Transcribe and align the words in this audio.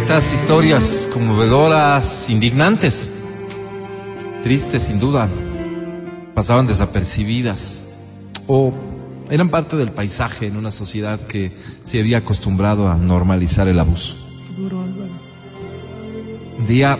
Estas 0.00 0.32
historias 0.32 1.10
conmovedoras, 1.12 2.30
indignantes, 2.30 3.12
tristes 4.42 4.84
sin 4.84 4.98
duda, 4.98 5.28
pasaban 6.34 6.66
desapercibidas 6.66 7.84
o 8.46 8.72
eran 9.28 9.50
parte 9.50 9.76
del 9.76 9.92
paisaje 9.92 10.46
en 10.46 10.56
una 10.56 10.70
sociedad 10.70 11.20
que 11.20 11.52
se 11.82 12.00
había 12.00 12.16
acostumbrado 12.18 12.88
a 12.88 12.96
normalizar 12.96 13.68
el 13.68 13.78
abuso. 13.78 14.16
Un 16.58 16.66
día, 16.66 16.98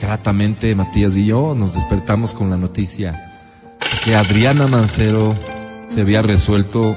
gratamente, 0.00 0.74
Matías 0.74 1.14
y 1.18 1.26
yo 1.26 1.54
nos 1.54 1.74
despertamos 1.74 2.32
con 2.32 2.48
la 2.48 2.56
noticia 2.56 3.12
de 3.12 4.00
que 4.02 4.16
Adriana 4.16 4.66
Mancero 4.66 5.36
se 5.86 6.00
había 6.00 6.22
resuelto 6.22 6.96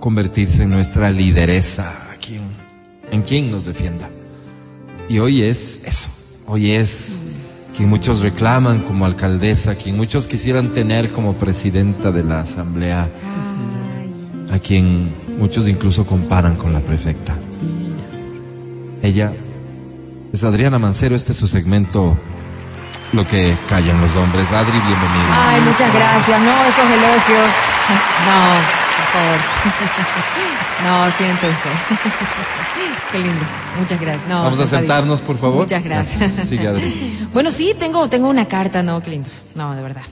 convertirse 0.00 0.62
en 0.62 0.70
nuestra 0.70 1.10
lideresa, 1.10 2.08
aquí 2.14 2.36
en 2.36 2.69
en 3.10 3.22
quien 3.22 3.50
nos 3.50 3.64
defienda. 3.64 4.10
Y 5.08 5.18
hoy 5.18 5.42
es 5.42 5.80
eso, 5.84 6.08
hoy 6.46 6.70
es 6.72 7.22
quien 7.76 7.88
muchos 7.88 8.20
reclaman 8.20 8.80
como 8.80 9.06
alcaldesa, 9.06 9.74
quien 9.74 9.96
muchos 9.96 10.26
quisieran 10.26 10.68
tener 10.68 11.12
como 11.12 11.34
presidenta 11.34 12.12
de 12.12 12.22
la 12.22 12.40
asamblea, 12.40 13.08
a 14.52 14.58
quien 14.58 15.12
muchos 15.38 15.68
incluso 15.68 16.06
comparan 16.06 16.56
con 16.56 16.72
la 16.72 16.80
prefecta. 16.80 17.36
Ella 19.02 19.32
es 20.32 20.44
Adriana 20.44 20.78
Mancero, 20.78 21.16
este 21.16 21.32
es 21.32 21.38
su 21.38 21.46
segmento 21.46 22.16
Lo 23.12 23.26
que 23.26 23.56
callan 23.68 24.00
los 24.00 24.14
hombres. 24.14 24.52
Adri, 24.52 24.72
bienvenida. 24.72 25.50
Ay, 25.50 25.60
muchas 25.62 25.92
gracias. 25.92 26.40
No, 26.40 26.64
esos 26.64 26.90
elogios. 26.90 27.54
No, 28.20 28.79
favor. 29.12 29.38
No, 30.82 31.10
siéntense. 31.10 31.68
Qué 33.12 33.18
lindos. 33.18 33.48
Muchas 33.78 34.00
gracias. 34.00 34.26
No, 34.26 34.44
Vamos 34.44 34.60
a 34.60 34.66
sentarnos, 34.66 35.20
por 35.20 35.36
favor. 35.38 35.58
Muchas 35.58 35.84
gracias. 35.84 36.32
Sigue, 36.48 36.66
Adri. 36.66 37.28
Bueno, 37.34 37.50
sí, 37.50 37.74
tengo, 37.78 38.08
tengo 38.08 38.28
una 38.28 38.48
carta, 38.48 38.82
no, 38.82 39.02
qué 39.02 39.10
lindos. 39.10 39.42
No, 39.54 39.74
de 39.74 39.82
verdad. 39.82 40.06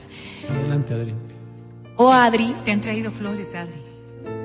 Adelante, 0.47 0.93
Adri. 0.93 1.15
Oh, 1.95 2.13
Adri, 2.13 2.55
Te 2.63 2.71
han 2.71 2.81
traído 2.81 3.11
flores, 3.11 3.55
Adri. 3.55 3.81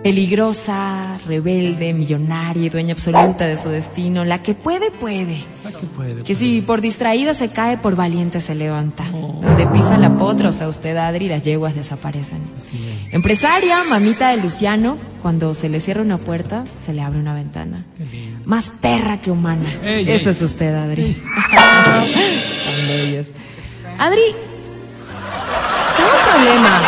Peligrosa, 0.04 1.16
rebelde, 1.26 1.94
millonaria 1.94 2.66
y 2.66 2.68
dueña 2.68 2.92
absoluta 2.92 3.46
de 3.46 3.56
su 3.56 3.70
destino, 3.70 4.22
la 4.26 4.42
que 4.42 4.52
puede, 4.54 4.90
puede. 4.90 5.38
Ah, 5.64 5.70
que 5.70 5.86
puede. 5.86 6.22
Que 6.22 6.34
si 6.34 6.60
por 6.60 6.82
distraída 6.82 7.32
se 7.32 7.48
cae, 7.48 7.78
por 7.78 7.96
valiente 7.96 8.38
se 8.38 8.54
levanta. 8.54 9.02
Donde 9.10 9.66
pisa 9.68 9.96
la 9.96 10.10
potra, 10.10 10.50
o 10.50 10.52
sea, 10.52 10.68
usted, 10.68 10.94
Adri, 10.98 11.26
las 11.28 11.40
yeguas 11.42 11.74
desaparecen. 11.74 12.42
Empresaria, 13.12 13.82
mamita 13.84 14.28
de 14.28 14.42
Luciano, 14.42 14.98
cuando 15.22 15.54
se 15.54 15.70
le 15.70 15.80
cierra 15.80 16.02
una 16.02 16.18
puerta, 16.18 16.64
se 16.84 16.92
le 16.92 17.00
abre 17.00 17.18
una 17.18 17.32
ventana. 17.32 17.86
Más 18.44 18.68
perra 18.82 19.22
que 19.22 19.30
humana. 19.30 19.72
Ey, 19.82 20.10
Eso 20.10 20.28
ey. 20.28 20.36
es 20.36 20.42
usted, 20.42 20.74
Adri. 20.74 21.16
Tan 21.54 22.86
bellos. 22.86 23.30
Adri, 23.98 24.20
tengo 25.96 26.10
un 26.10 26.30
problema. 26.30 26.82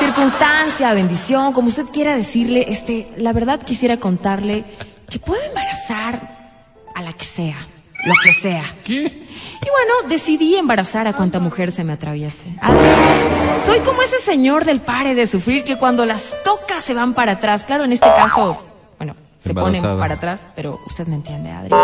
Circunstancia, 0.00 0.94
bendición, 0.94 1.52
como 1.52 1.68
usted 1.68 1.84
quiera 1.92 2.16
decirle, 2.16 2.64
este, 2.68 3.06
la 3.18 3.34
verdad 3.34 3.60
quisiera 3.60 3.98
contarle 3.98 4.64
que 5.10 5.18
puedo 5.18 5.42
embarazar 5.44 6.20
a 6.94 7.02
la 7.02 7.12
que 7.12 7.26
sea, 7.26 7.56
lo 8.06 8.14
que 8.24 8.32
sea. 8.32 8.64
¿Qué? 8.82 8.96
Y 8.96 9.68
bueno, 9.68 10.08
decidí 10.08 10.56
embarazar 10.56 11.06
a 11.06 11.12
cuanta 11.12 11.38
mujer 11.38 11.70
se 11.70 11.84
me 11.84 11.92
atraviese. 11.92 12.48
Adri, 12.62 12.88
soy 13.66 13.80
como 13.80 14.00
ese 14.00 14.18
señor 14.18 14.64
del 14.64 14.80
pare 14.80 15.14
de 15.14 15.26
sufrir 15.26 15.64
que 15.64 15.76
cuando 15.76 16.06
las 16.06 16.34
toca 16.44 16.80
se 16.80 16.94
van 16.94 17.12
para 17.12 17.32
atrás. 17.32 17.64
Claro, 17.64 17.84
en 17.84 17.92
este 17.92 18.08
caso, 18.08 18.56
bueno, 18.96 19.14
se 19.38 19.52
ponen 19.52 19.82
para 19.82 20.14
atrás, 20.14 20.46
pero 20.56 20.80
usted 20.86 21.06
me 21.08 21.16
entiende, 21.16 21.50
Adri. 21.50 21.74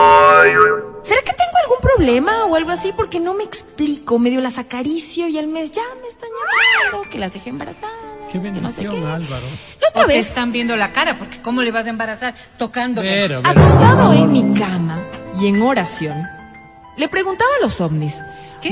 ¿Será 1.02 1.20
que 1.20 1.34
tengo 1.34 1.52
algún 1.64 1.78
problema 1.82 2.46
o 2.46 2.56
algo 2.56 2.70
así? 2.70 2.94
Porque 2.96 3.20
no 3.20 3.34
me 3.34 3.44
explico. 3.44 4.18
Medio 4.18 4.40
las 4.40 4.58
acaricio 4.58 5.28
y 5.28 5.36
al 5.36 5.48
mes 5.48 5.70
ya 5.70 5.82
me 6.00 6.08
están 6.08 6.30
llamando, 6.30 7.10
que 7.10 7.18
las 7.18 7.34
dejé 7.34 7.50
embarazadas. 7.50 8.05
Qué 8.30 8.38
no 8.38 8.44
sé 8.44 8.50
bendición, 8.50 9.00
qué. 9.00 9.06
Álvaro. 9.06 9.46
La 9.80 9.88
otra 9.88 10.06
vez, 10.06 10.28
están 10.28 10.52
viendo 10.52 10.76
la 10.76 10.92
cara, 10.92 11.18
porque 11.18 11.38
¿cómo 11.40 11.62
le 11.62 11.70
vas 11.72 11.86
a 11.86 11.90
embarazar 11.90 12.34
tocando? 12.58 13.00
Pero, 13.02 13.42
pero- 13.42 13.60
acostado 13.60 14.12
en 14.12 14.32
mi 14.32 14.54
cama 14.58 14.98
y 15.40 15.46
en 15.46 15.62
oración, 15.62 16.16
le 16.96 17.08
preguntaba 17.08 17.50
a 17.58 17.62
los 17.62 17.80
ovnis. 17.80 18.16
¿Qué? 18.60 18.70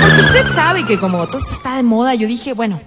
Porque 0.00 0.20
usted 0.20 0.46
sabe 0.48 0.84
que 0.86 0.98
como 0.98 1.26
todo 1.26 1.38
esto 1.38 1.52
está 1.52 1.76
de 1.76 1.82
moda, 1.82 2.14
yo 2.14 2.26
dije, 2.26 2.52
bueno, 2.52 2.80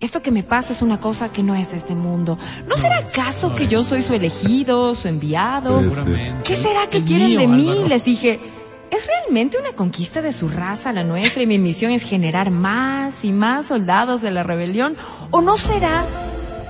esto 0.00 0.20
que 0.22 0.30
me 0.30 0.42
pasa 0.42 0.72
es 0.72 0.82
una 0.82 1.00
cosa 1.00 1.30
que 1.30 1.42
no 1.42 1.54
es 1.56 1.70
de 1.72 1.76
este 1.78 1.94
mundo. 1.94 2.38
¿No 2.66 2.76
será 2.76 2.98
acaso 2.98 3.54
que 3.54 3.66
yo 3.66 3.82
soy 3.82 4.02
su 4.02 4.14
elegido, 4.14 4.94
su 4.94 5.08
enviado? 5.08 5.80
Seguramente. 5.80 6.42
¿Qué 6.44 6.54
será 6.54 6.88
que 6.88 6.98
El 6.98 7.04
quieren 7.04 7.28
mío, 7.30 7.40
de 7.40 7.46
mí? 7.48 7.68
Álvaro. 7.70 7.88
Les 7.88 8.04
dije, 8.04 8.38
¿es 8.90 9.06
realmente 9.06 9.58
una 9.58 9.72
conquista 9.72 10.22
de 10.22 10.32
su 10.32 10.48
raza 10.48 10.92
la 10.92 11.04
nuestra 11.04 11.42
y 11.42 11.46
mi 11.46 11.58
misión 11.58 11.92
es 11.92 12.02
generar 12.02 12.50
más 12.50 13.24
y 13.24 13.32
más 13.32 13.66
soldados 13.66 14.20
de 14.20 14.30
la 14.30 14.42
rebelión? 14.42 14.96
¿O 15.30 15.40
no 15.40 15.56
será 15.56 16.04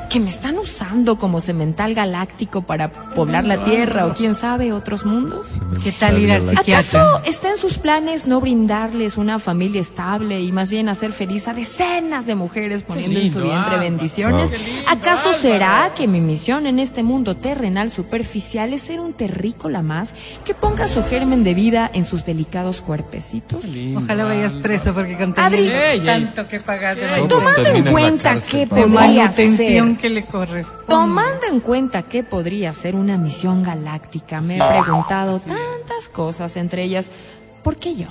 que 0.09 0.21
me 0.21 0.31
están 0.31 0.59
usando 0.59 1.19
como 1.19 1.41
cemental 1.41 1.95
galáctico 1.95 2.63
para 2.63 2.91
poblar 2.91 3.45
la 3.45 3.65
Tierra 3.65 4.07
o 4.07 4.15
quién 4.15 4.35
sabe 4.35 4.73
otros 4.73 5.05
mundos? 5.05 5.59
¿Qué 5.83 5.93
tal 5.93 6.19
ir 6.19 6.33
al 6.33 6.43
psiquiatra? 6.43 6.79
¿Acaso 6.79 7.21
está 7.25 7.51
en 7.51 7.59
sus 7.59 7.79
planes 7.79 8.27
no 8.27 8.41
brindarles 8.41 9.17
una 9.17 9.39
familia 9.39 9.81
estable 9.81 10.41
y 10.41 10.51
más 10.53 10.71
bien 10.71 10.89
hacer 10.89 11.13
feliz 11.13 11.47
a 11.49 11.55
decenas 11.55 12.27
de 12.27 12.35
mujeres 12.35 12.85
poniendo 12.85 13.21
en 13.21 13.31
su 13.31 13.41
vientre 13.41 13.79
bendiciones? 13.79 14.51
Lindo, 14.51 14.91
¿Acaso 14.91 15.33
será 15.33 15.93
que 15.95 16.07
mi 16.07 16.21
misión 16.21 16.67
en 16.67 16.79
este 16.79 17.03
mundo 17.03 17.37
terrenal 17.37 17.91
superficial 17.91 18.73
es 18.73 18.83
ser 18.83 19.01
un 19.01 19.13
terrícola 19.13 19.83
más 19.83 20.15
que 20.45 20.55
ponga 20.55 20.89
su 20.89 21.03
germen 21.05 21.45
de 21.45 21.55
vida 21.55 21.91
en 21.93 22.05
sus 22.05 22.25
delicados 22.25 22.81
cuerpecitos? 22.81 23.65
Ojalá 23.97 24.25
vayas 24.25 24.55
preso 24.55 24.95
porque 24.95 25.17
con 25.17 25.35
Adri. 25.37 25.69
Ey, 25.69 26.01
ey. 26.01 26.07
tanto 26.07 26.49
que 26.49 26.61
pagaste. 26.61 27.07
Tomando 27.29 27.67
en 27.67 27.85
la 27.85 27.91
cuenta 27.91 28.35
de 28.35 28.67
podría 28.67 29.31
ser 29.31 29.98
que 29.99 30.09
le 30.09 30.25
corresponde. 30.25 30.85
Tomando 30.89 31.47
en 31.47 31.61
cuenta 31.61 32.03
que 32.05 32.23
podría 32.25 32.73
ser 32.73 32.95
una 32.95 33.19
misión 33.19 33.63
galáctica, 33.63 34.41
me 34.41 34.57
he 34.57 34.63
preguntado 34.63 35.39
tantas 35.41 36.09
cosas, 36.11 36.57
entre 36.57 36.85
ellas, 36.85 37.11
¿por 37.63 37.77
qué 37.77 37.95
yo? 37.95 38.07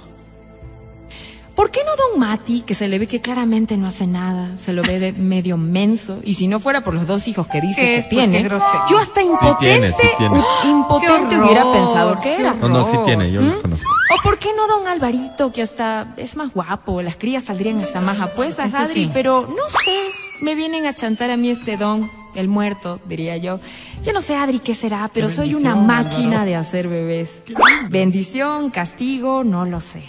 ¿Por 1.56 1.72
qué 1.72 1.80
no 1.84 1.96
Don 1.96 2.20
Mati, 2.20 2.62
que 2.62 2.76
se 2.76 2.88
le 2.88 3.00
ve 3.00 3.08
que 3.08 3.20
claramente 3.20 3.78
no 3.78 3.88
hace 3.88 4.06
nada, 4.06 4.56
se 4.56 4.74
lo 4.74 4.84
ve 4.84 5.00
de 5.00 5.12
medio 5.34 5.58
menso, 5.58 6.20
y 6.24 6.36
si 6.36 6.48
no 6.48 6.60
fuera 6.60 6.82
por 6.84 6.94
los 6.94 7.08
dos 7.08 7.28
hijos 7.28 7.48
que 7.48 7.60
dice 7.62 7.82
¿Qué 7.82 7.88
que 7.88 7.96
es? 7.98 8.06
Pues 8.06 8.30
tiene, 8.30 8.48
yo 8.92 9.00
hasta 9.00 9.24
impotente, 9.24 9.58
tiene, 9.66 9.92
sí 9.94 10.08
tiene. 10.20 10.40
u- 10.40 10.68
impotente 10.70 11.36
hubiera 11.40 11.64
pensado 11.64 12.16
que 12.20 12.22
qué 12.22 12.40
era. 12.42 12.54
No, 12.54 12.70
no, 12.70 12.84
sí 12.84 12.96
tiene, 13.06 13.32
yo 13.32 13.42
los 13.42 13.56
¿Mm? 13.58 13.62
conozco. 13.62 13.90
¿O 13.90 14.22
por 14.24 14.38
qué 14.38 14.50
no 14.56 14.68
Don 14.68 14.86
Alvarito, 14.88 15.52
que 15.52 15.64
hasta 15.64 16.14
es 16.18 16.36
más 16.36 16.54
guapo, 16.54 17.02
las 17.02 17.16
crías 17.16 17.46
saldrían 17.46 17.80
hasta 17.80 18.02
más 18.02 18.20
apuestas, 18.20 18.68
Eso 18.68 18.78
Adri, 18.78 18.94
sí. 18.94 19.12
pero 19.12 19.42
no 19.50 19.68
sé, 19.68 19.98
me 20.42 20.56
vienen 20.56 20.86
a 20.86 20.94
chantar 20.94 21.32
a 21.32 21.38
mí 21.38 21.50
este 21.50 21.78
Don, 21.78 22.12
el 22.36 22.48
muerto, 22.48 23.00
diría 23.06 23.38
yo. 23.38 23.60
Yo 24.04 24.14
no 24.14 24.22
sé, 24.22 24.36
Adri, 24.36 24.60
qué 24.60 24.76
será, 24.76 25.10
pero 25.14 25.28
soy 25.30 25.56
una 25.56 25.76
máquina 25.76 26.42
Álvaro. 26.42 26.46
de 26.46 26.56
hacer 26.56 26.88
bebés. 26.88 27.44
Bendición, 27.90 28.70
castigo, 28.70 29.44
no 29.44 29.66
lo 29.66 29.80
sé. 29.80 30.04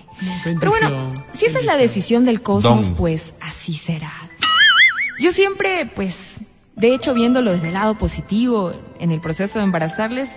Pero 0.45 0.71
bueno, 0.71 0.91
bendición, 0.91 1.25
si 1.33 1.47
esa 1.47 1.59
es 1.59 1.65
la 1.65 1.77
decisión 1.77 2.25
del 2.25 2.43
cosmos, 2.43 2.87
Don. 2.87 2.95
pues 2.97 3.35
así 3.41 3.73
será. 3.73 4.13
Yo 5.21 5.33
siempre, 5.33 5.91
pues, 5.95 6.39
de 6.77 6.95
hecho, 6.95 7.15
viéndolo 7.15 7.53
desde 7.53 7.69
el 7.69 7.75
lado 7.75 7.97
positivo 7.99 8.73
en 9.01 9.11
el 9.11 9.21
proceso 9.21 9.59
de 9.59 9.65
embarazarles, 9.65 10.37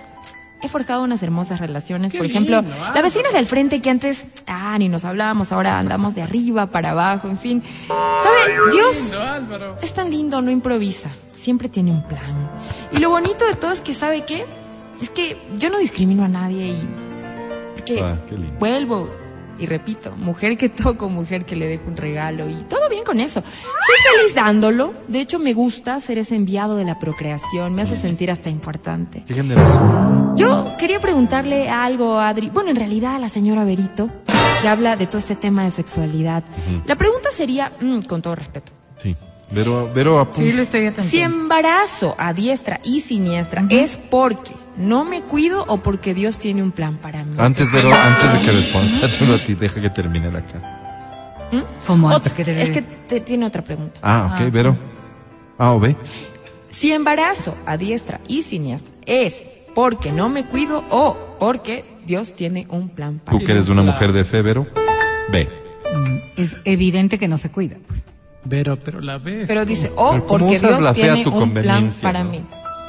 he 0.62 0.68
forjado 0.68 1.02
unas 1.02 1.22
hermosas 1.22 1.60
relaciones. 1.60 2.12
Qué 2.12 2.18
Por 2.18 2.26
ejemplo, 2.26 2.60
lindo, 2.60 2.70
las 2.76 2.88
Álvaro. 2.88 3.02
vecinas 3.02 3.32
del 3.32 3.46
frente 3.46 3.80
que 3.80 3.90
antes, 3.90 4.24
ah, 4.46 4.76
ni 4.78 4.88
nos 4.88 5.04
hablábamos, 5.04 5.52
ahora 5.52 5.78
andamos 5.78 6.14
de 6.14 6.22
arriba 6.22 6.66
para 6.66 6.90
abajo, 6.90 7.28
en 7.28 7.38
fin. 7.38 7.62
¿Sabe? 7.88 8.72
Dios 8.72 9.12
Lindo, 9.12 9.76
es 9.82 9.92
tan 9.92 10.10
lindo, 10.10 10.40
no 10.42 10.50
improvisa. 10.50 11.10
Siempre 11.32 11.68
tiene 11.68 11.90
un 11.90 12.02
plan. 12.04 12.48
Y 12.92 12.98
lo 12.98 13.10
bonito 13.10 13.44
de 13.46 13.56
todo 13.56 13.72
es 13.72 13.80
que, 13.80 13.94
¿sabe 13.94 14.22
qué? 14.24 14.46
Es 15.00 15.10
que 15.10 15.36
yo 15.58 15.70
no 15.70 15.78
discrimino 15.78 16.24
a 16.24 16.28
nadie 16.28 16.68
y... 16.68 16.88
Porque 17.74 18.00
Ah, 18.00 18.16
qué 18.28 18.36
lindo. 18.36 18.58
vuelvo 18.60 19.10
Y 19.58 19.66
repito, 19.66 20.12
mujer 20.16 20.56
que 20.56 20.68
toco, 20.68 21.08
mujer 21.08 21.44
que 21.44 21.56
le 21.56 21.66
dejo 21.66 21.84
un 21.86 21.96
regalo 21.96 22.48
y 22.48 22.54
todo 22.64 22.88
bien 22.88 23.04
con 23.04 23.20
eso. 23.20 23.40
Soy 23.42 24.16
feliz 24.16 24.34
dándolo. 24.34 24.94
De 25.08 25.20
hecho, 25.20 25.38
me 25.38 25.52
gusta 25.52 26.00
ser 26.00 26.18
ese 26.18 26.34
enviado 26.36 26.76
de 26.76 26.84
la 26.84 26.98
procreación. 26.98 27.74
Me 27.74 27.82
hace 27.82 27.96
sentir 27.96 28.30
hasta 28.30 28.50
importante. 28.50 29.24
Qué 29.26 29.34
generoso. 29.34 29.80
Yo 30.36 30.74
quería 30.78 31.00
preguntarle 31.00 31.68
algo 31.68 32.18
a 32.18 32.28
Adri, 32.28 32.48
bueno, 32.48 32.70
en 32.70 32.76
realidad 32.76 33.14
a 33.14 33.18
la 33.18 33.28
señora 33.28 33.64
Berito, 33.64 34.08
que 34.60 34.68
habla 34.68 34.96
de 34.96 35.06
todo 35.06 35.18
este 35.18 35.36
tema 35.36 35.64
de 35.64 35.70
sexualidad. 35.70 36.42
La 36.86 36.96
pregunta 36.96 37.30
sería, 37.30 37.72
mm, 37.80 38.00
con 38.02 38.22
todo 38.22 38.34
respeto, 38.34 38.72
Sí. 38.96 39.16
Vero, 39.52 39.90
Vero 39.94 40.18
apunta. 40.18 40.42
Sí, 40.50 40.56
lo 40.56 40.62
estoy 40.62 40.86
atendiendo. 40.86 41.10
si 41.10 41.20
embarazo 41.20 42.14
a 42.18 42.32
diestra 42.32 42.80
y 42.84 43.00
siniestra 43.00 43.64
es 43.68 43.96
porque 43.96 44.52
no 44.76 45.04
me 45.04 45.22
cuido 45.22 45.64
o 45.68 45.78
porque 45.82 46.14
Dios 46.14 46.38
tiene 46.38 46.62
un 46.62 46.70
plan 46.72 46.96
para 46.96 47.24
mí. 47.24 47.34
Antes, 47.38 47.70
Vero, 47.70 47.90
antes 47.92 48.32
de 48.32 48.40
que 48.40 48.52
responda, 48.52 49.10
un 49.20 49.28
ratito, 49.28 49.60
deja 49.60 49.80
que 49.80 49.90
termine 49.90 50.30
la 50.30 50.38
acá. 50.38 50.78
Como 51.86 52.08
Ot- 52.08 52.14
antes 52.16 52.32
que 52.32 52.44
te 52.44 52.62
es 52.62 52.70
que 52.70 52.80
te- 52.82 53.20
tiene 53.20 53.44
otra 53.44 53.62
pregunta. 53.62 54.00
Ah, 54.02 54.34
ok, 54.40 54.50
Vero. 54.50 54.74
A 55.58 55.72
o 55.72 55.80
B. 55.80 55.94
Si 56.70 56.90
embarazo 56.90 57.54
a 57.66 57.76
diestra 57.76 58.20
y 58.26 58.40
siniestra 58.42 58.94
es 59.04 59.42
porque 59.74 60.12
no 60.12 60.30
me 60.30 60.46
cuido 60.46 60.82
o 60.90 61.14
porque 61.38 61.84
Dios 62.06 62.34
tiene 62.34 62.66
un 62.70 62.88
plan 62.88 63.18
para 63.18 63.32
Tú 63.36 63.40
mí. 63.40 63.44
que 63.44 63.52
eres 63.52 63.68
una 63.68 63.82
mujer 63.82 64.12
de 64.12 64.24
fe, 64.24 64.40
Vero. 64.40 64.66
B. 65.30 65.46
Es 66.38 66.56
evidente 66.64 67.18
que 67.18 67.28
no 67.28 67.36
se 67.36 67.50
cuida. 67.50 67.76
Pues. 67.86 68.06
Pero, 68.48 68.76
pero 68.78 69.00
la 69.00 69.18
ves. 69.18 69.46
Pero 69.46 69.64
dice, 69.64 69.90
oh, 69.96 70.10
Pero 70.12 70.26
¿cómo 70.26 70.46
porque 70.46 70.58
Dios 70.58 70.92
tiene 70.94 71.26
un 71.28 71.52
plan 71.54 71.92
para 72.02 72.24
no? 72.24 72.30
mí. 72.30 72.40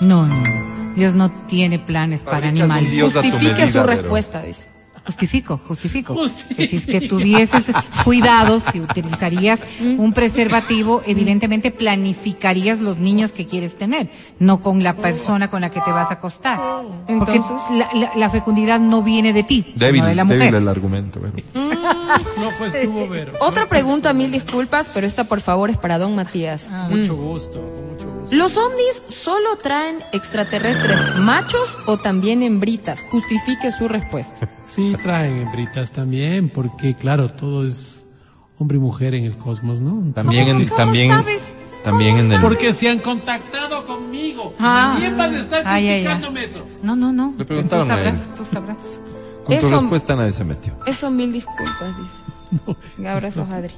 No, 0.02 0.28
no, 0.28 0.36
no. 0.42 0.94
Dios 0.96 1.16
no 1.16 1.30
tiene 1.48 1.80
planes 1.80 2.22
para 2.24 2.48
animales. 2.50 2.94
Justifique 3.02 3.62
medida, 3.62 3.68
su 3.68 3.84
respuesta, 3.84 4.42
dice. 4.42 4.70
Justifico, 5.06 5.60
justifico. 5.68 6.16
Que 6.56 6.66
si 6.66 6.78
es 6.78 6.86
que 6.86 7.02
tuvieses 7.02 7.66
cuidados, 8.06 8.64
si 8.72 8.80
utilizarías 8.80 9.60
un 9.82 10.14
preservativo, 10.14 11.04
evidentemente 11.06 11.72
planificarías 11.72 12.80
los 12.80 13.00
niños 13.00 13.34
que 13.34 13.46
quieres 13.46 13.76
tener, 13.78 14.10
no 14.40 14.62
con 14.62 14.82
la 14.82 14.96
persona 14.96 15.50
con 15.50 15.60
la 15.60 15.70
que 15.72 15.82
te 15.82 15.92
vas 15.92 16.10
a 16.10 16.14
acostar. 16.14 16.58
Porque 17.20 17.38
la, 17.72 17.90
la- 17.94 18.12
la 18.16 18.30
fecundidad 18.30 18.80
no 18.80 19.04
viene 19.04 19.34
de 19.34 19.44
ti, 19.44 19.74
Débil, 19.76 19.96
sino 20.02 20.08
de 20.08 20.16
la 20.16 20.24
débil 20.24 20.38
mujer. 20.38 20.56
el 20.56 20.68
argumento, 20.70 21.20
Vero. 21.20 21.36
No 22.40 22.52
fue 22.52 22.68
estuvo, 22.68 23.08
Vero. 23.10 23.34
Otra 23.42 23.68
pregunta, 23.68 24.14
mil 24.14 24.32
disculpas, 24.32 24.90
pero 24.94 25.06
esta 25.08 25.24
por 25.26 25.40
favor 25.42 25.70
es 25.70 25.78
para 25.78 25.98
don 25.98 26.16
Matías. 26.16 26.70
Mucho 26.90 27.16
gusto, 27.16 27.60
con 27.62 27.92
mucho 27.94 28.12
gusto. 28.20 28.36
¿Los 28.36 28.58
ovnis 28.58 29.04
solo 29.10 29.58
traen 29.58 29.98
extraterrestres 30.12 31.18
machos 31.20 31.78
o 31.86 31.98
también 31.98 32.42
hembritas? 32.42 33.02
Justifique 33.12 33.72
su 33.72 33.88
respuesta. 33.88 34.48
Sí, 34.66 34.96
traen 35.04 35.40
hembritas 35.40 35.92
también, 35.92 36.50
porque 36.50 36.96
claro, 36.96 37.30
todo 37.30 37.66
es 37.66 38.06
hombre 38.58 38.78
y 38.78 38.80
mujer 38.80 39.14
en 39.14 39.26
el 39.26 39.38
cosmos, 39.38 39.82
¿no? 39.82 40.12
También 40.14 40.48
en, 40.48 40.64
¿Cómo 40.66 40.76
también, 40.76 41.10
sabes? 41.12 41.42
también 41.84 42.18
en 42.18 42.32
el. 42.32 42.42
Porque 42.42 42.74
se 42.74 42.90
han 42.90 43.00
contactado 43.00 43.86
conmigo. 43.86 44.54
Ah. 44.60 44.92
También 44.94 45.18
vas 45.18 45.32
a 45.32 45.40
estar 45.40 45.62
Ay, 45.66 45.88
ay, 45.88 45.88
ay. 45.90 46.00
criticándome 46.02 46.44
eso. 46.46 46.66
No, 46.82 46.96
no, 46.96 47.12
no. 47.14 47.36
Le 47.38 47.46
preguntaron 47.46 47.86
tú 47.88 47.94
a 47.94 47.98
él. 48.02 48.04
sabrás, 48.18 48.36
tú 48.38 48.46
sabrás. 48.46 49.00
Con 49.44 49.60
tu 49.60 49.66
Eso- 49.68 49.80
respuesta 49.80 50.16
nadie 50.16 50.32
se 50.32 50.44
metió. 50.44 50.74
Eso 50.86 51.10
mil 51.12 51.32
disculpas, 51.34 51.96
dice. 51.98 53.08
Abrazos, 53.10 53.50
Adri. 53.50 53.74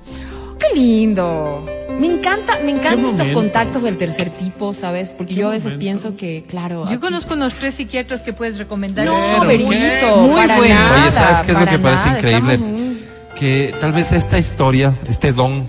¡Qué 0.59 0.79
lindo! 0.79 1.65
Me 2.00 2.07
encanta, 2.07 2.59
me 2.63 2.71
encantan 2.71 3.00
estos 3.06 3.13
momento. 3.19 3.33
contactos 3.39 3.83
del 3.83 3.97
tercer 3.97 4.29
tipo, 4.31 4.73
¿sabes? 4.73 5.13
Porque 5.13 5.33
yo 5.35 5.47
a 5.47 5.51
veces 5.51 5.65
momento. 5.65 5.79
pienso 5.79 6.15
que, 6.17 6.44
claro. 6.47 6.83
Yo 6.85 6.91
aquí- 6.91 6.97
conozco 6.97 7.33
unos 7.35 7.53
tres 7.53 7.75
psiquiatras 7.75 8.21
que 8.21 8.33
puedes 8.33 8.57
recomendar. 8.57 9.06
No, 9.06 9.45
Berito, 9.45 10.17
muy 10.17 10.35
para 10.35 10.57
bueno. 10.57 10.75
nada. 10.75 11.01
Oye, 11.03 11.12
¿sabes 11.12 11.38
qué 11.44 11.51
es 11.51 11.57
lo 11.57 11.65
para 11.65 11.71
que 11.71 11.79
parece 11.79 12.06
nada, 12.06 12.18
increíble? 12.19 12.53
estamos 12.53 12.79
en 12.79 12.85
un- 12.89 13.00
Que 13.39 13.75
tal 13.81 13.91
vez 13.91 14.11
esta 14.11 14.38
historia, 14.39 14.94
este 15.09 15.31
don 15.33 15.65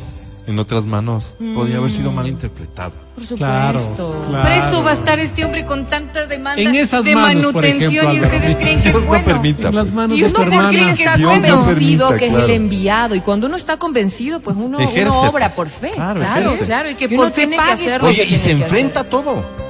en 0.46 0.58
otras 0.58 0.86
manos, 0.86 1.34
podría 1.54 1.78
haber 1.78 1.90
sido 1.90 2.12
mal 2.12 2.26
interpretado. 2.26 2.92
Por 3.14 3.24
supuesto. 3.24 3.36
Claro, 3.36 4.24
claro. 4.28 4.44
Preso 4.44 4.82
va 4.84 4.90
a 4.90 4.94
estar 4.94 5.18
este 5.18 5.44
hombre 5.44 5.64
con 5.64 5.86
tanta 5.86 6.26
demanda 6.26 6.60
En 6.60 6.74
esas 6.74 7.04
de 7.04 7.14
manos, 7.14 7.52
por 7.52 7.62
manutención 7.62 8.06
ejemplo, 8.10 8.14
y 8.14 8.20
ustedes 8.20 8.56
creen 8.56 8.76
que 8.78 8.90
Dios 8.90 8.94
es 8.96 9.02
no 9.02 9.08
bueno. 9.08 9.24
permita. 9.24 9.68
En 9.68 9.74
las 9.74 9.84
pues. 9.84 9.94
manos 9.94 10.18
Y 10.18 10.22
uno 10.24 10.32
porque 10.34 10.90
está 10.90 11.16
Dios 11.16 11.40
no 11.40 11.48
convencido 11.58 12.08
permita, 12.08 12.16
que 12.18 12.24
es 12.26 12.30
claro. 12.32 12.44
el 12.44 12.50
enviado. 12.50 13.14
Y 13.14 13.20
cuando 13.20 13.46
uno 13.46 13.56
está 13.56 13.76
convencido, 13.76 14.40
pues 14.40 14.56
uno, 14.56 14.78
obra 14.78 15.46
pues. 15.46 15.54
por 15.54 15.68
fe. 15.68 15.92
Claro, 15.94 16.20
Claro, 16.64 16.90
y 16.90 16.94
que 16.94 17.06
Y 17.06 17.14
uno 17.14 17.22
por 17.24 17.30
fe 17.30 17.46
tiene 17.46 17.56
que 17.56 17.70
hacer 17.70 18.02
lo 18.02 18.08
Oye, 18.08 18.26
que 18.26 18.34
y 18.34 18.36
se 18.36 18.52
enfrenta 18.52 19.00
hacer. 19.00 19.06
a 19.08 19.10
todo. 19.10 19.65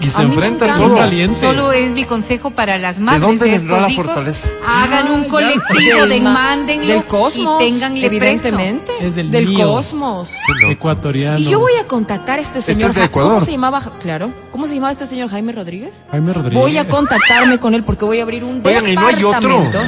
Y 0.00 0.08
se 0.08 0.22
A 0.22 0.24
mí 0.24 0.28
me 0.28 0.34
enfrenta 0.36 0.64
a 0.64 0.68
encanta. 0.68 0.86
todo. 0.86 0.96
Valiente. 0.96 1.40
Solo 1.40 1.72
es 1.72 1.90
mi 1.90 2.04
consejo 2.04 2.50
para 2.52 2.78
las 2.78 2.98
madres 2.98 3.20
dónde 3.20 3.44
de 3.44 3.50
vendrá 3.52 3.80
la 3.80 3.88
estos 3.88 3.92
hijos. 3.92 4.06
fortaleza? 4.06 4.48
Hagan 4.66 5.06
Ah, 5.08 5.12
un 5.12 5.22
ya. 5.24 5.28
colectivo, 5.28 6.00
Del 6.00 6.08
de 6.08 6.20
ma- 6.20 6.32
mándenlo 6.32 6.86
del 6.86 7.04
cosmos, 7.04 7.62
y 7.62 7.64
ténganle 7.66 8.06
evidentemente. 8.06 8.92
Es 9.00 9.14
del 9.14 9.30
del 9.30 9.52
cosmos. 9.54 10.30
Ecuatoriano. 10.68 11.38
Y 11.38 11.44
yo 11.44 11.60
voy 11.60 11.74
a 11.74 11.86
contactar 11.86 12.38
a 12.38 12.42
este 12.42 12.60
señor. 12.60 12.90
es 12.90 12.96
de. 12.96 13.08
¿Cómo 13.10 13.40
se 13.42 13.52
llamaba? 13.52 13.80
Claro. 14.00 14.32
¿Cómo 14.50 14.66
se 14.66 14.74
llamaba 14.74 14.92
este 14.92 15.06
señor 15.06 15.28
Jaime 15.28 15.52
Rodríguez? 15.52 15.92
Jaime 16.10 16.32
Rodríguez. 16.32 16.58
Voy 16.58 16.78
a 16.78 16.88
contactarme 16.88 17.58
con 17.58 17.74
él 17.74 17.84
porque 17.84 18.04
voy 18.06 18.20
a 18.20 18.22
abrir 18.22 18.42
un 18.44 18.62
Oigan, 18.64 18.88
¿y 18.88 18.94
no 18.94 19.06
hay 19.06 19.22
otro? 19.22 19.48
departamento. 19.48 19.78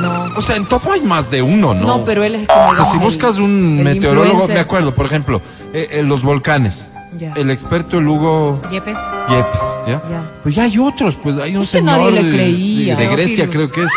No. 0.00 0.36
O 0.36 0.42
sea, 0.42 0.56
en 0.56 0.66
todo 0.66 0.92
hay 0.92 1.00
más 1.00 1.30
de 1.30 1.40
uno, 1.42 1.72
¿no? 1.74 1.86
No, 1.86 2.04
pero 2.04 2.22
él 2.22 2.34
es 2.34 2.46
como 2.46 2.68
O 2.70 2.74
sea, 2.74 2.84
si 2.86 2.98
buscas 2.98 3.38
un 3.38 3.82
meteorólogo, 3.82 4.26
influencer. 4.26 4.54
me 4.56 4.60
acuerdo, 4.60 4.94
por 4.94 5.06
ejemplo, 5.06 5.40
eh, 5.72 5.88
eh, 5.92 6.02
los 6.02 6.22
volcanes. 6.22 6.88
Ya. 7.18 7.32
El 7.34 7.50
experto 7.50 7.98
el 7.98 8.08
Hugo 8.08 8.60
Yepes. 8.70 8.96
Yepes, 9.28 9.60
¿ya? 9.86 10.02
Ya. 10.10 10.22
Pues 10.42 10.54
ya 10.54 10.64
hay 10.64 10.78
otros, 10.78 11.14
pues 11.22 11.36
hay 11.38 11.56
un 11.56 11.64
señor 11.64 11.98
nadie 11.98 12.10
le 12.12 12.22
de- 12.24 12.30
creía. 12.30 12.96
De, 12.96 13.06
de 13.06 13.12
Grecia, 13.12 13.48
creo 13.48 13.70
que 13.70 13.84
es. 13.84 13.90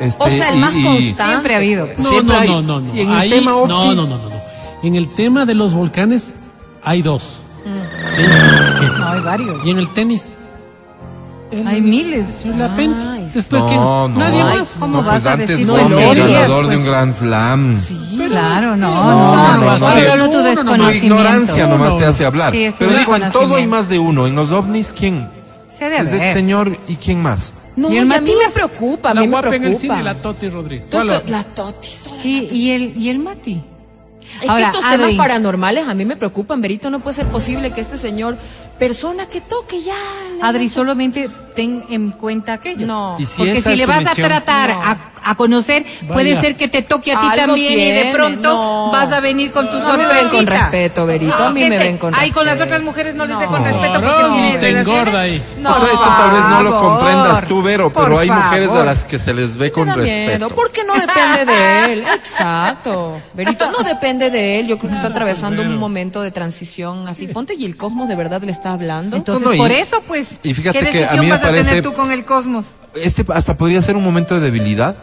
Este, 0.00 0.22
O 0.22 0.28
sea, 0.28 0.50
el 0.50 0.56
y- 0.56 0.60
más 0.60 0.74
y- 0.74 0.82
constante. 0.82 1.32
Siempre 1.32 1.54
ha 1.54 1.56
habido. 1.58 1.88
No, 1.96 2.08
Siempre 2.10 2.34
no, 2.36 2.40
hay- 2.42 2.48
no, 2.48 2.62
no, 2.62 2.80
no. 2.80 2.94
y 2.94 3.00
en 3.00 3.10
el 3.10 3.16
Ahí- 3.16 3.30
tema 3.30 3.50
no, 3.52 3.66
no, 3.66 3.94
no, 3.94 4.06
no, 4.06 4.16
no. 4.18 4.30
En 4.82 4.94
el 4.96 5.14
tema 5.14 5.46
de 5.46 5.54
los 5.54 5.72
volcanes 5.74 6.32
hay 6.82 7.00
dos. 7.00 7.40
Mm. 7.64 8.14
Sí. 8.16 8.22
¿qué? 8.80 8.86
No, 8.98 9.08
hay 9.08 9.20
varios. 9.20 9.64
Y 9.64 9.70
en 9.70 9.78
el 9.78 9.88
tenis. 9.94 10.32
El- 11.50 11.66
Hay 11.68 11.80
miles. 11.82 12.26
Apent. 12.60 12.96
Ay, 13.02 13.28
Después 13.32 13.62
no, 13.62 13.68
que 13.68 13.76
no. 13.76 14.08
nadie 14.08 14.42
Ay, 14.42 14.58
más. 14.58 14.68
¿Cómo 14.78 14.96
No, 14.96 15.02
vas 15.04 15.14
pues 15.14 15.26
a 15.26 15.32
antes 15.34 15.48
decir? 15.48 15.66
no, 15.66 15.76
el 15.78 15.88
ganador 15.88 16.66
de 16.66 16.74
pues. 16.76 16.78
un 16.78 16.84
Grand 16.92 17.14
Slam. 17.14 17.74
Claro, 18.28 18.76
no, 18.76 18.90
No, 18.90 19.56
no, 19.56 19.58
no, 19.58 19.72
es 19.74 19.80
no, 19.80 19.88
solo 19.88 20.16
no, 20.16 20.30
tu 20.30 20.36
no, 20.36 20.42
no, 20.42 20.42
Tu 20.42 20.42
desconocimiento. 20.48 21.06
ignorancia 21.06 21.66
nomás 21.66 21.90
No, 21.92 21.96
te 21.96 22.04
no. 22.04 22.10
hace 22.10 22.24
hablar. 22.24 22.52
Sí, 22.52 22.68
Pero 22.78 22.92
digo, 22.98 23.16
en 23.16 23.30
todo 23.30 23.56
hay 23.56 23.66
más 23.66 23.88
de 23.88 23.98
uno. 23.98 24.26
En 24.26 24.34
los 24.34 24.50
ovnis, 24.52 24.92
¿quién? 24.98 25.28
Se 25.70 25.84
debe 25.84 26.02
Es 26.02 26.12
este 26.12 26.32
señor 26.32 26.76
y 26.88 26.96
quién 26.96 27.22
más. 27.22 27.52
No, 27.76 27.90
¿Y 27.92 27.98
el 27.98 28.10
a 28.12 28.20
mí 28.20 28.30
me 28.44 28.50
preocupa, 28.52 29.12
La 29.12 29.20
me 29.22 29.28
guapa 29.28 29.48
en 29.48 29.54
el 29.54 29.60
preocupa. 29.60 29.80
cine, 29.94 30.02
la 30.04 30.14
Toti 30.14 30.48
Rodríguez. 30.48 30.88
Todo 30.88 31.02
¿Cuál 31.04 31.16
esto- 31.16 31.30
la 31.32 31.42
Toti, 31.44 31.88
toda 32.02 32.16
la- 32.16 32.22
Y, 32.24 32.48
y 32.52 32.70
el, 32.70 32.96
y 32.96 33.08
el 33.08 33.18
Mati. 33.18 33.62
Es 34.42 34.48
Ahora, 34.48 34.70
que 34.70 34.76
estos 34.78 34.90
temas 34.90 35.06
Adri, 35.06 35.16
paranormales 35.16 35.88
a 35.88 35.94
mí 35.94 36.04
me 36.04 36.16
preocupan, 36.16 36.60
Berito. 36.60 36.90
No 36.90 37.00
puede 37.00 37.16
ser 37.16 37.26
posible 37.26 37.72
que 37.72 37.80
este 37.80 37.96
señor, 37.98 38.36
persona 38.78 39.26
que 39.26 39.40
toque 39.40 39.80
ya. 39.80 39.94
Adri, 40.42 40.68
solamente 40.68 41.28
ten 41.54 41.84
en 41.88 42.10
cuenta 42.10 42.54
aquello. 42.54 42.86
No. 42.86 43.16
Y 43.18 43.26
si 43.26 43.38
Porque 43.38 43.60
si 43.60 43.76
le 43.76 43.86
vas 43.86 44.06
a 44.06 44.14
tratar 44.14 44.70
No. 44.70 44.82
a, 44.82 45.12
a 45.24 45.34
conocer, 45.36 45.84
puede 46.08 46.38
ser 46.40 46.56
que 46.56 46.68
te 46.68 46.82
toque 46.82 47.12
a 47.12 47.18
ti 47.20 47.26
Algo 47.26 47.46
también 47.46 47.72
y 47.72 47.90
de 47.90 48.10
pronto 48.12 48.48
no. 48.52 48.90
vas 48.92 49.12
a 49.12 49.20
venir 49.20 49.50
con 49.52 49.70
tu 49.70 49.78
No, 49.78 49.88
a 49.92 49.96
mí 49.96 50.02
me 50.04 50.08
ven 50.08 50.18
con 50.28 50.30
sorpresita. 50.38 50.62
respeto, 50.70 51.06
Berito, 51.06 51.44
a 51.44 51.50
mí 51.50 51.60
¿qué 51.62 51.68
me 51.70 51.76
sé? 51.78 51.82
ven 51.84 51.98
con 51.98 52.14
Ay, 52.14 52.30
con 52.30 52.44
las 52.46 52.54
respeto. 52.54 52.74
otras 52.74 52.82
mujeres 52.84 53.14
no 53.14 53.26
les 53.26 53.38
ve 53.38 53.44
No. 53.46 53.50
con 53.50 53.64
respeto 53.64 53.92
porque 53.94 54.58
te 54.60 54.66
relaciones. 54.66 54.86
engorda 54.88 55.20
ahí. 55.20 55.42
No, 55.58 55.70
esto, 55.70 55.86
esto 55.86 56.04
tal 56.16 56.30
vez 56.30 56.44
no 56.48 56.62
lo 56.62 56.76
comprendas 56.78 57.48
tú, 57.48 57.62
Vero, 57.62 57.92
por 57.92 58.04
pero 58.04 58.18
hay 58.18 58.30
mujeres 58.30 58.70
a 58.70 58.84
las 58.84 59.04
que 59.04 59.18
se 59.18 59.32
les 59.34 59.56
ve 59.56 59.72
con 59.72 59.88
respeto. 59.94 60.48
porque 60.50 60.82
no 60.84 60.94
depende 60.94 61.44
de 61.46 61.92
él. 61.92 62.04
Exacto. 62.14 63.20
Berito, 63.34 63.70
no 63.70 63.78
depende 63.82 64.30
de 64.30 64.60
él. 64.60 64.66
Yo 64.66 64.78
creo 64.78 64.90
que 64.90 64.96
está 64.96 65.08
atravesando 65.08 65.62
un 65.62 65.76
momento 65.76 66.22
de 66.22 66.30
transición 66.30 67.08
así. 67.08 67.26
Ponte 67.28 67.54
y 67.54 67.64
el 67.64 67.76
cosmos 67.76 68.08
de 68.08 68.16
verdad 68.16 68.42
le 68.42 68.52
está 68.52 68.72
hablando. 68.72 69.16
Entonces, 69.16 69.42
No, 69.44 69.50
no, 69.50 69.54
y- 69.54 69.58
por 69.58 69.70
eso, 69.72 70.02
pues, 70.06 70.38
y 70.42 70.54
fíjate 70.54 70.78
¿qué 70.80 70.84
que 70.84 70.98
a 70.98 71.00
decisión 71.00 71.20
mí 71.20 71.26
me 71.26 71.32
vas 71.32 71.44
a 71.44 71.52
tener 71.52 71.82
tú 71.82 71.92
con 71.92 72.10
el 72.12 72.24
cosmos? 72.24 72.72
Este 72.94 73.24
hasta 73.32 73.54
podría 73.54 73.80
ser 73.82 73.96
un 73.96 74.04
momento 74.04 74.34
de 74.34 74.40
debilidad 74.40 74.96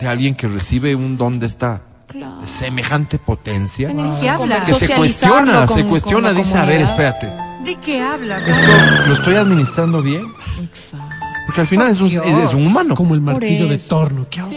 de 0.00 0.08
alguien 0.08 0.34
que 0.34 0.48
recibe 0.48 0.94
un 0.94 1.16
don 1.16 1.38
de 1.38 1.46
esta 1.46 1.82
Claro. 2.06 2.40
de 2.40 2.46
semejante 2.46 3.18
potencia. 3.18 3.88
¿De 3.88 3.94
qué 4.20 4.28
hablas? 4.28 4.66
Que 4.66 4.74
se 4.74 4.94
cuestiona, 4.94 5.66
con- 5.66 5.76
se 5.78 5.84
cuestiona, 5.84 6.32
dice, 6.32 6.56
a 6.58 6.64
ver, 6.64 6.84
comunidad. 6.84 6.90
espérate, 6.90 7.44
¿De 7.64 7.74
qué 7.76 8.02
hablas? 8.02 8.46
¿esto 8.46 8.66
lo 9.08 9.14
estoy 9.14 9.36
administrando 9.36 10.02
bien? 10.02 10.26
Porque 11.46 11.60
al 11.62 11.66
final 11.66 11.88
es 11.88 12.00
un, 12.00 12.08
es, 12.08 12.14
es 12.44 12.54
un 12.54 12.66
humano. 12.66 12.94
Como 12.94 13.14
el 13.14 13.20
martillo 13.20 13.66
de 13.68 13.78
torno. 13.78 14.26
¿Qué 14.30 14.40
hago 14.40 14.50
Sí, 14.50 14.56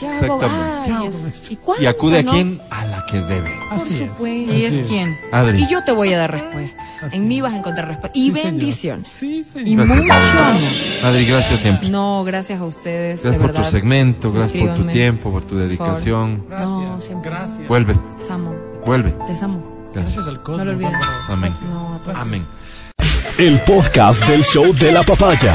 ¿qué 0.00 0.06
hago? 0.08 0.14
Exactamente. 0.42 0.56
Ay, 0.56 0.84
¿Qué 0.86 0.92
hago 0.92 1.26
es-? 1.28 1.50
¿Y 1.50 1.56
cuánto, 1.56 1.82
Y 1.82 1.86
acude 1.86 2.18
a 2.18 2.22
no? 2.22 2.30
quién? 2.32 2.62
A 2.70 2.84
la 2.86 3.06
que 3.06 3.20
debe. 3.20 3.50
Por 3.70 3.78
Así 3.78 3.94
es. 3.94 3.98
supuesto. 4.10 4.54
¿Y 4.54 4.64
es 4.64 4.72
es. 4.74 4.88
quién? 4.88 5.16
Adri. 5.32 5.62
Y 5.62 5.66
yo 5.68 5.84
te 5.84 5.92
voy 5.92 6.12
a 6.12 6.18
dar 6.18 6.30
respuestas. 6.32 7.02
Así 7.02 7.16
en 7.16 7.28
mí 7.28 7.36
es. 7.36 7.42
vas 7.42 7.52
a 7.54 7.56
encontrar 7.58 7.88
respuestas. 7.88 8.16
Y 8.16 8.26
Sí, 8.26 8.32
señor. 8.32 8.44
bendiciones. 8.44 9.12
Sí, 9.12 9.44
señor. 9.44 9.68
Y 9.68 9.74
Gracias, 9.76 9.96
mucho 9.98 10.38
amor. 10.38 10.62
Adri, 11.04 11.26
gracias 11.26 11.60
siempre. 11.60 11.88
No, 11.88 12.24
gracias 12.24 12.60
a 12.60 12.64
ustedes. 12.64 13.22
Gracias 13.22 13.32
de 13.34 13.38
por 13.40 13.50
tu 13.50 13.56
verdad. 13.58 13.70
segmento, 13.70 14.32
gracias 14.32 14.52
por 14.52 14.60
tu 14.60 14.66
Escríbanme. 14.68 14.92
tiempo, 14.92 15.30
por 15.32 15.44
tu 15.44 15.56
dedicación. 15.56 16.44
Gracias. 16.48 16.68
No, 16.70 17.00
siempre. 17.00 17.30
Gracias. 17.30 17.68
Vuelve, 17.68 17.94
Les 18.18 18.30
amo. 18.30 18.54
vuelve. 18.84 19.14
Les 19.28 19.42
amo. 19.42 19.62
Gracias. 19.94 20.14
Gracias 20.16 20.28
al 20.28 20.42
cosmos. 20.42 20.58
No 20.58 20.64
lo 20.64 20.70
olviden. 20.72 20.94
Amén. 21.28 21.54
No, 21.68 21.94
a 21.94 22.02
todos. 22.02 22.18
Amén. 22.18 22.46
El 23.38 23.60
podcast 23.62 24.24
del 24.26 24.44
show 24.44 24.72
de 24.74 24.92
la 24.92 25.02
papaya. 25.04 25.54